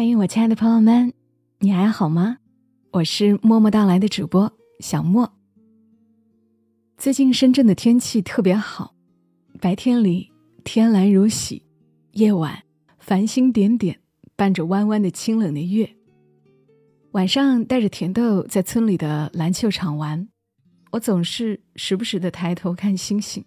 [0.00, 1.12] 欢迎，我亲爱的朋友们，
[1.58, 2.38] 你还好吗？
[2.90, 5.30] 我是默默到来的主播小莫。
[6.96, 8.94] 最近深圳的天气特别好，
[9.60, 10.32] 白天里
[10.64, 11.62] 天蓝如洗，
[12.12, 12.62] 夜晚
[12.98, 14.00] 繁星点点，
[14.36, 15.94] 伴着弯弯的清冷的月。
[17.10, 20.26] 晚上带着甜豆在村里的篮球场玩，
[20.92, 23.44] 我总是时不时的抬头看星星。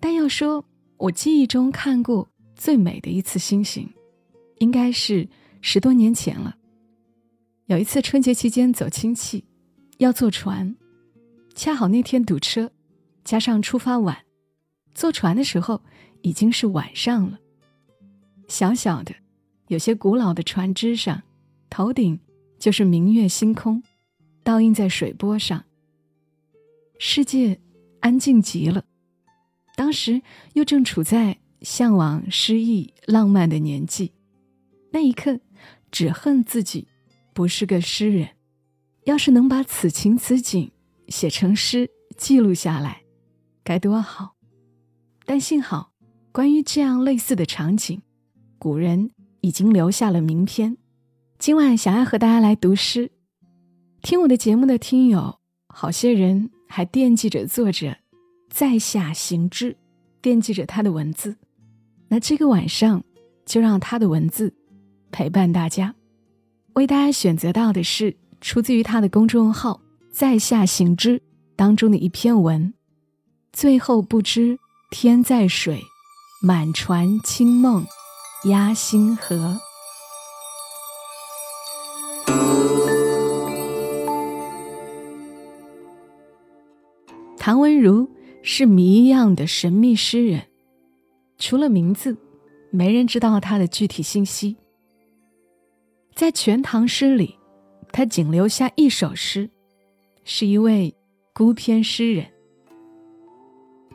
[0.00, 0.64] 但要说
[0.96, 3.88] 我记忆中看过最美的一次星星。
[4.58, 5.28] 应该是
[5.60, 6.56] 十多年前了。
[7.66, 9.44] 有一次春节期间走亲戚，
[9.98, 10.74] 要坐船，
[11.54, 12.70] 恰好那天堵车，
[13.24, 14.16] 加上出发晚，
[14.94, 15.82] 坐船的时候
[16.22, 17.38] 已经是晚上了。
[18.48, 19.14] 小小的、
[19.66, 21.22] 有些古老的船只上，
[21.68, 22.18] 头顶
[22.58, 23.82] 就是明月星空，
[24.42, 25.62] 倒映在水波上。
[26.98, 27.60] 世界
[28.00, 28.82] 安静极了，
[29.76, 30.22] 当时
[30.54, 34.10] 又正处在向往诗意浪漫的年纪。
[34.90, 35.40] 那一刻，
[35.90, 36.88] 只恨自己
[37.32, 38.30] 不是个诗人。
[39.04, 40.70] 要是能把此情此景
[41.08, 43.02] 写成诗，记录下来，
[43.64, 44.34] 该多好！
[45.24, 45.92] 但幸好，
[46.30, 48.02] 关于这样类似的场景，
[48.58, 50.76] 古人已经留下了名篇。
[51.38, 53.10] 今晚想要和大家来读诗。
[54.02, 57.96] 听我的节目的听友，好些人还惦记着作者
[58.50, 59.76] 在下行之，
[60.20, 61.36] 惦记着他的文字。
[62.08, 63.02] 那这个晚上，
[63.46, 64.54] 就让他的文字。
[65.10, 65.94] 陪伴大家，
[66.74, 69.80] 为大家选择到的是出自于他的公众号
[70.12, 71.22] “在下行之”
[71.56, 72.72] 当中的一篇文。
[73.52, 74.58] 最后不知
[74.90, 75.82] 天在水，
[76.42, 77.84] 满船清梦
[78.44, 79.58] 压星河。
[87.38, 88.10] 唐文如
[88.42, 90.48] 是谜一样的神秘诗人，
[91.38, 92.16] 除了名字，
[92.70, 94.56] 没人知道他的具体信息。
[96.18, 97.38] 在《全唐诗》里，
[97.92, 99.48] 他仅留下一首诗，
[100.24, 100.92] 是一位
[101.32, 102.26] 孤篇诗人。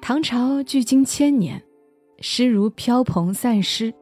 [0.01, 1.61] 唐朝距今千年，
[2.21, 3.93] 诗如飘蓬散失，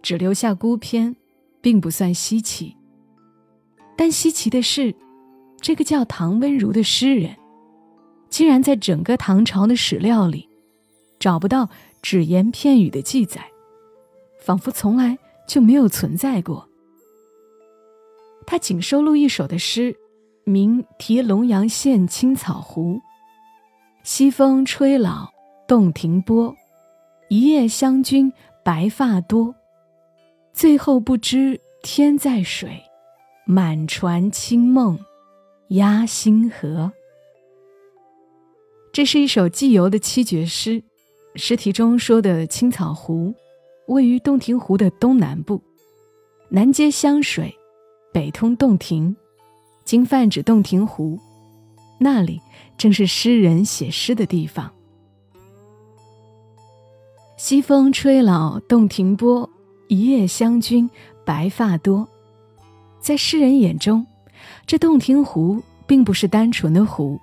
[0.00, 1.14] 只留下孤篇，
[1.60, 2.74] 并不算稀奇。
[3.98, 4.94] 但稀奇的是，
[5.60, 7.36] 这个叫唐温如的诗人，
[8.30, 10.48] 竟然在整个唐朝的史料里，
[11.18, 11.68] 找不到
[12.00, 13.44] 只言片语的记载，
[14.40, 16.66] 仿佛从来就没有存在过。
[18.50, 19.94] 他仅收录一首的诗，
[20.44, 22.94] 名《题龙阳县青草湖》。
[24.04, 25.28] 西风吹老
[25.66, 26.56] 洞庭波，
[27.28, 28.32] 一夜湘君
[28.64, 29.54] 白发多。
[30.54, 32.82] 最后不知天在水，
[33.44, 34.98] 满船清梦
[35.68, 36.90] 压星河。
[38.94, 40.82] 这是一首寄游的七绝诗。
[41.34, 43.34] 诗题中说的青草湖，
[43.88, 45.62] 位于洞庭湖的东南部，
[46.48, 47.54] 南接湘水。
[48.12, 49.14] 北通洞庭，
[49.84, 51.18] 今泛指洞庭湖，
[51.98, 52.40] 那里
[52.78, 54.70] 正是诗人写诗的地方。
[57.36, 59.48] 西风吹老洞庭波，
[59.88, 60.88] 一夜湘君
[61.24, 62.08] 白发多。
[62.98, 64.04] 在诗人眼中，
[64.66, 67.20] 这洞庭湖并不是单纯的湖，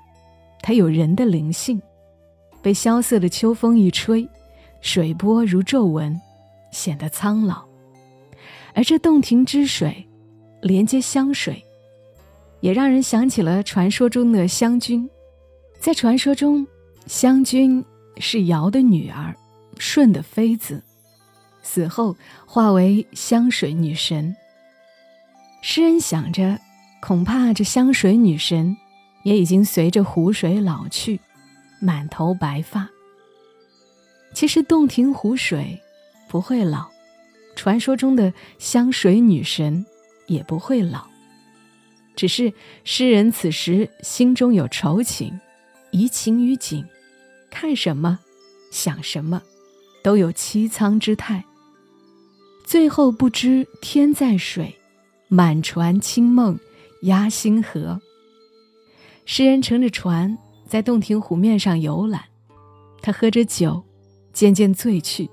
[0.62, 1.82] 它有人的灵性。
[2.62, 4.28] 被萧瑟的秋风一吹，
[4.82, 6.20] 水波如皱纹，
[6.72, 7.64] 显得苍老。
[8.74, 10.08] 而这洞庭之水。
[10.66, 11.64] 连接湘水，
[12.60, 15.08] 也让人想起了传说中的湘君。
[15.80, 16.66] 在传说中，
[17.06, 17.86] 湘君
[18.18, 19.36] 是尧的女儿，
[19.78, 20.84] 舜的妃子，
[21.62, 22.18] 死后
[22.48, 24.36] 化为湘水女神。
[25.62, 26.58] 诗人想着，
[27.00, 28.76] 恐怕这湘水女神
[29.24, 31.20] 也已经随着湖水老去，
[31.80, 32.90] 满头白发。
[34.34, 35.80] 其实洞庭湖水
[36.28, 36.88] 不会老，
[37.56, 39.86] 传说中的湘水女神。
[40.28, 41.06] 也不会老，
[42.16, 42.52] 只是
[42.84, 45.40] 诗人此时心中有愁情，
[45.92, 46.86] 移情于景，
[47.50, 48.20] 看什么，
[48.72, 49.42] 想什么，
[50.04, 51.44] 都有凄苍之态。
[52.64, 54.76] 最后不知天在水，
[55.28, 56.60] 满船清梦
[57.04, 58.02] 压星河。
[59.26, 60.38] 诗人乘着船
[60.68, 62.24] 在洞庭湖面上游览，
[63.02, 63.84] 他喝着酒，
[64.34, 65.30] 渐渐醉去，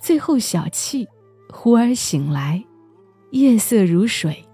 [0.00, 1.06] 最后小憩，
[1.48, 2.64] 忽而醒来。
[3.30, 4.44] 夜色如水，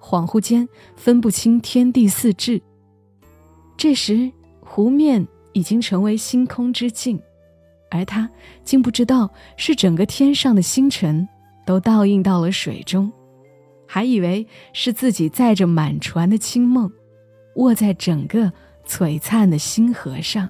[0.00, 2.60] 恍惚间分不清天地四至。
[3.76, 4.30] 这时
[4.60, 7.20] 湖面已经成为星空之镜，
[7.90, 8.30] 而他
[8.64, 11.28] 竟不知道是整个天上的星辰
[11.66, 13.12] 都倒映到了水中，
[13.86, 16.90] 还以为是自己载着满船的清梦，
[17.56, 18.52] 卧在整个
[18.86, 20.48] 璀璨的星河上。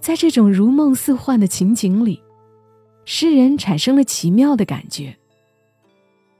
[0.00, 2.22] 在这种如梦似幻的情景里，
[3.04, 5.16] 诗人产生了奇妙的感觉。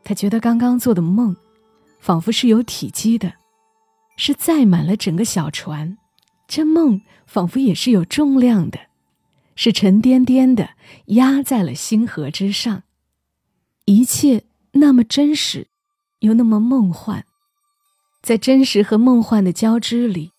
[0.04, 1.34] 他觉得刚刚做的梦，
[1.98, 3.32] 仿佛是有体积的，
[4.16, 5.96] 是载满了整个小船。
[6.46, 8.78] 这梦仿佛也是有重量的，
[9.56, 10.70] 是沉甸甸的
[11.06, 12.82] 压在了星河之上。
[13.86, 15.68] 一切那么真实，
[16.20, 17.24] 又那么梦幻，
[18.22, 20.30] 在真实和梦幻的交织里，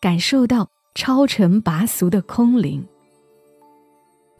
[0.00, 2.86] 感受到超尘拔俗的空灵。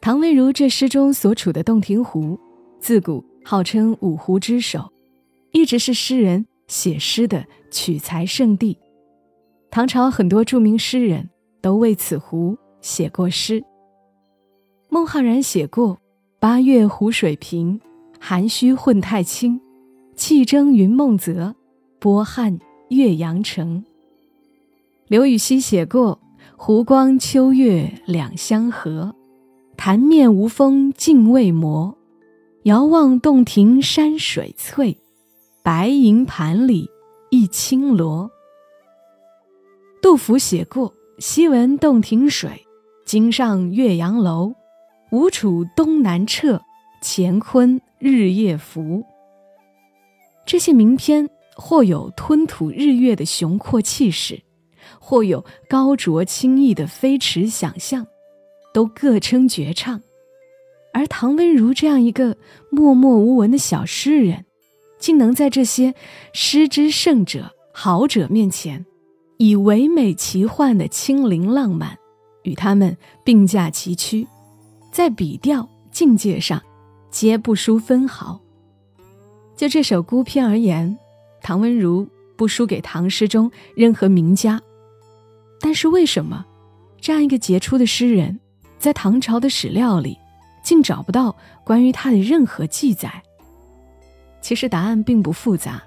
[0.00, 2.40] 唐文如这诗中所处的洞庭湖，
[2.80, 4.92] 自古号称五湖之首，
[5.52, 8.78] 一直是诗人写诗的取材圣地。
[9.70, 13.62] 唐朝很多著名诗人都为此湖写过诗。
[14.88, 15.98] 孟浩然写过
[16.40, 17.80] “八月湖水平，
[18.18, 19.60] 涵虚混太清，
[20.14, 21.54] 气蒸云梦泽，
[21.98, 22.58] 波撼
[22.88, 23.84] 岳阳城”。
[25.06, 26.20] 刘禹锡写过
[26.56, 29.14] “湖光秋月两相和”。
[29.76, 31.96] 潭面无风镜未磨，
[32.64, 34.94] 遥望洞庭山水翠，
[35.62, 36.90] 白银盘里
[37.30, 38.30] 一青螺。
[40.02, 42.66] 杜甫写过“昔闻洞庭水，
[43.06, 44.52] 今上岳阳楼。
[45.10, 46.60] 吴楚东南坼，
[47.00, 49.02] 乾坤日夜浮。”
[50.44, 54.38] 这些名篇或有吞吐日月的雄阔气势，
[55.00, 58.06] 或有高卓清逸的飞驰想象。
[58.72, 60.00] 都各称绝唱，
[60.92, 62.36] 而唐温如这样一个
[62.70, 64.44] 默默无闻的小诗人，
[64.98, 65.94] 竟能在这些
[66.32, 68.84] 诗之圣者、豪者面前，
[69.38, 71.96] 以唯美奇幻的清灵浪漫，
[72.42, 74.26] 与他们并驾齐驱，
[74.90, 76.60] 在笔调境界上
[77.10, 78.40] 皆不输分毫。
[79.56, 80.98] 就这首孤篇而言，
[81.42, 84.60] 唐温如不输给唐诗中任何名家。
[85.60, 86.46] 但是为什么
[87.00, 88.40] 这样一个杰出的诗人？
[88.78, 90.16] 在唐朝的史料里，
[90.62, 91.34] 竟找不到
[91.64, 93.22] 关于他的任何记载。
[94.40, 95.82] 其实答案并不复杂，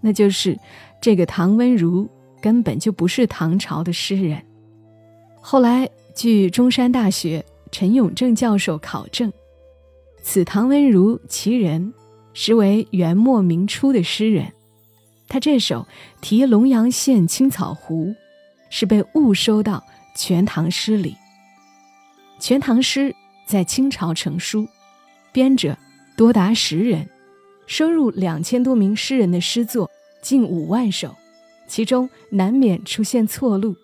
[0.00, 0.58] 那就是
[1.00, 2.08] 这个唐温如
[2.40, 4.42] 根本就不是唐朝的诗人。
[5.40, 9.32] 后来，据中山大学陈永正教授考证，
[10.22, 11.94] 此唐温如其人，
[12.34, 14.52] 实为元末明初的诗人。
[15.28, 15.82] 他这首
[16.20, 18.06] 《题龙阳县青草湖》，
[18.70, 19.78] 是被误收到
[20.14, 21.12] 《全唐诗》里。
[22.38, 23.10] 《全唐诗》
[23.46, 24.68] 在清朝成书，
[25.32, 25.78] 编者
[26.16, 27.08] 多达十人，
[27.66, 29.88] 收入两千多名诗人的诗作
[30.20, 31.14] 近五万首，
[31.68, 33.76] 其中难免出现错录。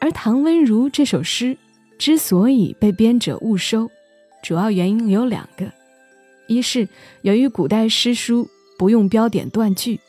[0.00, 1.58] 而唐温如这首诗
[1.98, 3.90] 之所以被编者误收，
[4.42, 5.70] 主要原因有两个：
[6.48, 6.88] 一是
[7.20, 8.48] 由于古代诗书
[8.78, 10.00] 不用标点断句，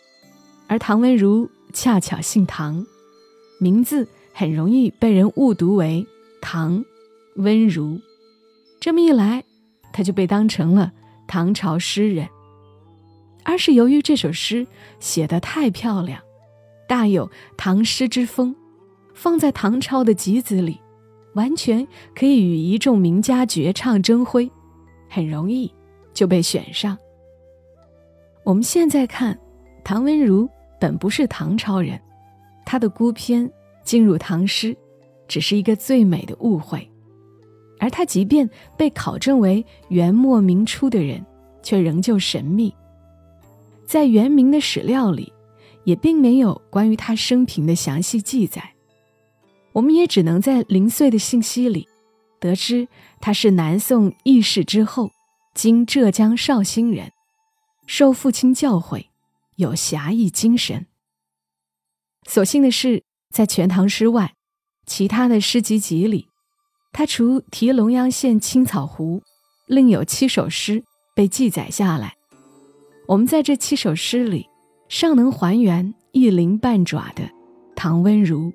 [0.68, 2.86] 而唐温如恰巧姓唐，
[3.60, 6.08] 名字很容易被人误读为
[6.42, 6.86] 唐。
[7.36, 7.98] 温如，
[8.82, 9.44] 这么一来，
[9.94, 10.92] 他就被当成了
[11.28, 12.28] 唐朝诗人。
[13.44, 14.66] 二是由于这首诗
[15.00, 16.20] 写得太漂亮，
[16.88, 18.56] 大有唐诗之风，
[19.14, 20.82] 放在唐朝的集子里，
[21.36, 24.50] 完全可以与一众名家绝唱争辉，
[25.08, 25.72] 很容易
[26.12, 26.98] 就被选上。
[28.44, 29.40] 我们现在看，
[29.84, 30.50] 唐温如
[30.80, 32.02] 本不是唐朝人，
[32.66, 33.48] 他的孤篇
[33.84, 34.76] 进入唐诗，
[35.28, 36.91] 只是一个最美的误会。
[37.82, 38.48] 而他即便
[38.78, 41.26] 被考证为元末明初的人，
[41.64, 42.72] 却仍旧神秘。
[43.88, 45.34] 在元明的史料里，
[45.84, 48.76] 也并没有关于他生平的详细记载。
[49.74, 51.90] 我们也只能在零碎的信息里，
[52.40, 52.88] 得知
[53.20, 55.10] 他是南宋义士之后，
[55.56, 57.12] 今浙江绍兴人，
[57.88, 59.08] 受父亲教诲，
[59.56, 60.86] 有侠义精神。
[62.28, 63.04] 所幸的是，
[63.34, 64.36] 在《全唐诗》外，
[64.86, 66.28] 其他的诗集集里。
[66.94, 69.22] 他除题龙阳县青草湖，
[69.68, 70.84] 另有七首诗
[71.16, 72.16] 被记载下来。
[73.08, 74.46] 我们在这七首诗里，
[74.90, 77.24] 尚能还原一鳞半爪的
[77.76, 78.52] 唐温如。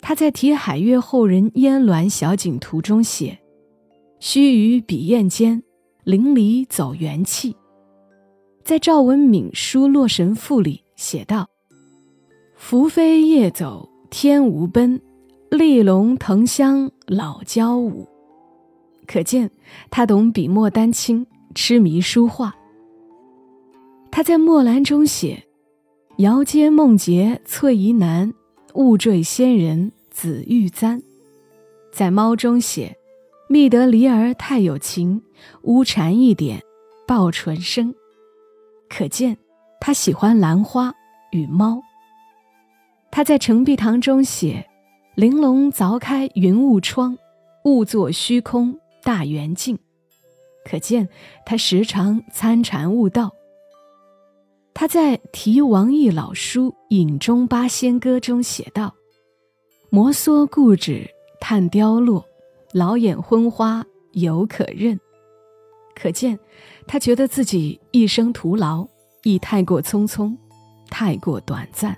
[0.00, 3.38] 他在《题海月后人烟峦小景图》中写
[4.18, 5.62] ：“须臾笔砚间，
[6.04, 7.54] 淋漓走元气。”
[8.64, 11.48] 在赵文敏书《洛神赋》里写道
[12.56, 15.00] ：“浮飞夜走天无奔。”
[15.50, 18.06] 丽龙腾香老交舞，
[19.04, 19.50] 可见
[19.90, 21.26] 他懂笔墨丹青，
[21.56, 22.54] 痴迷书画。
[24.12, 25.42] 他在《墨兰》中写
[26.18, 28.32] ：“遥接梦结翠衣难，
[28.74, 31.02] 雾坠仙人紫玉簪。”
[31.92, 32.96] 在《猫》中写
[33.50, 35.20] ：“觅得离儿太有情，
[35.62, 36.62] 乌蝉一点
[37.08, 37.92] 报春声。”
[38.88, 39.36] 可见
[39.80, 40.94] 他喜欢兰花
[41.32, 41.82] 与猫。
[43.10, 44.64] 他在《澄碧堂》中写。
[45.20, 47.18] 玲珑凿开云雾窗，
[47.66, 49.78] 误作虚空大圆镜。
[50.64, 51.06] 可见
[51.44, 53.30] 他时常参禅悟道，
[54.72, 58.94] 他在《题王逸老书引中八仙歌》中写道
[59.92, 61.06] ：“摩挲故纸
[61.38, 62.24] 叹凋落，
[62.72, 64.98] 老眼昏花犹可认。”
[65.94, 66.38] 可见，
[66.86, 68.88] 他觉得自己一生徒劳，
[69.24, 70.34] 亦太过匆匆，
[70.88, 71.94] 太过短暂。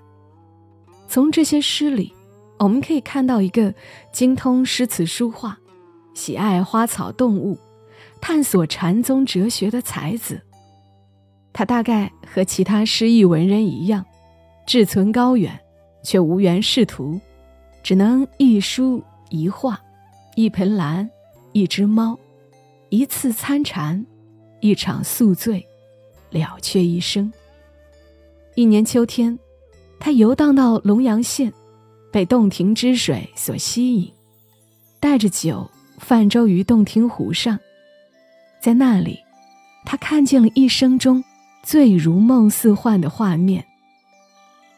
[1.07, 2.13] 从这些诗里，
[2.63, 3.75] 我们可以看到一个
[4.13, 5.59] 精通诗词书画、
[6.15, 7.59] 喜爱花草动物、
[8.21, 10.41] 探索禅宗哲学的才子。
[11.53, 14.07] 他大概和其他诗意文人一样，
[14.65, 15.59] 志存高远，
[16.05, 17.21] 却无缘仕途，
[17.83, 19.81] 只能一书一画，
[20.37, 21.11] 一盆兰，
[21.51, 22.17] 一只猫。
[22.91, 24.07] 一次参禅，
[24.61, 25.67] 一场宿醉，
[26.31, 27.33] 了却一生。
[28.55, 29.37] 一年秋天，
[29.99, 31.53] 他游荡到龙阳县，
[32.13, 34.13] 被洞庭之水所吸引，
[35.01, 37.59] 带着酒泛舟于洞庭湖上。
[38.61, 39.19] 在那里，
[39.85, 41.25] 他看见了一生中
[41.65, 43.65] 最如梦似幻的画面：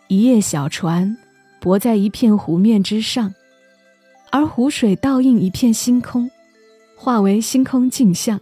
[0.09, 1.17] 一叶小船
[1.61, 3.35] 泊在一片湖面之上，
[4.31, 6.31] 而湖水倒映一片星空。
[6.97, 8.41] 化为星空镜像，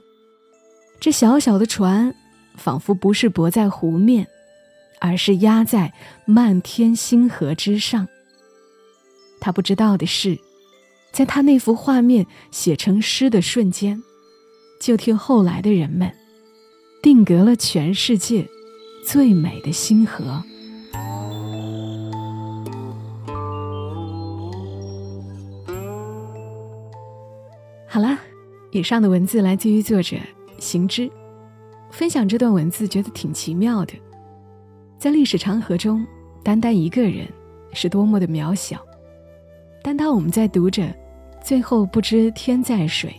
[1.01, 2.15] 这小小的船
[2.55, 4.25] 仿佛不是泊在湖面，
[5.01, 5.93] 而是压在
[6.27, 8.07] 漫天星河之上。
[9.45, 10.39] 他不知道的是，
[11.11, 14.01] 在他那幅画面写成诗的瞬间，
[14.81, 16.15] 就替后来的人们
[17.03, 18.49] 定格了全世界
[19.05, 20.41] 最美的星河。
[27.89, 28.17] 好了。
[28.71, 30.17] 以上的文字来自于作者
[30.59, 31.11] 行之，
[31.91, 33.93] 分享这段文字觉得挺奇妙的。
[34.99, 36.07] 在历史长河中，
[36.43, 37.29] 单单一个人
[37.75, 38.83] 是多么的渺小，
[39.83, 40.95] 但当我们在读着
[41.43, 43.15] “最后不知天在水，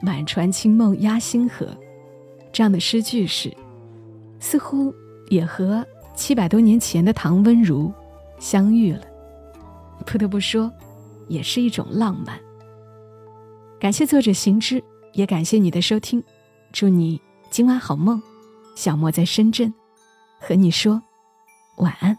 [0.00, 1.66] 满船清梦压星河”
[2.52, 3.54] 这样的诗句时，
[4.38, 4.92] 似乎
[5.28, 7.92] 也和七百多年前的唐温如
[8.38, 9.02] 相遇了。
[10.04, 10.72] 不得不说，
[11.28, 12.38] 也是一种浪漫。
[13.78, 14.82] 感谢作者行之。
[15.12, 16.22] 也感谢你的收听，
[16.70, 18.22] 祝你今晚好梦。
[18.76, 19.74] 小莫在深圳，
[20.38, 21.02] 和你说
[21.78, 22.16] 晚安。